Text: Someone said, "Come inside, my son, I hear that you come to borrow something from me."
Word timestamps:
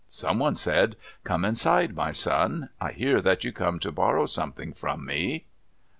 Someone 0.09 0.55
said, 0.55 0.95
"Come 1.23 1.45
inside, 1.45 1.95
my 1.95 2.11
son, 2.11 2.69
I 2.81 2.91
hear 2.91 3.21
that 3.21 3.43
you 3.43 3.51
come 3.53 3.77
to 3.81 3.91
borrow 3.91 4.25
something 4.25 4.73
from 4.73 5.05
me." 5.05 5.45